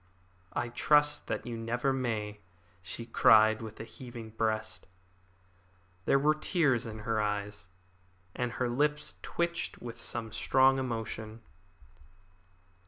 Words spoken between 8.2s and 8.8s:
and her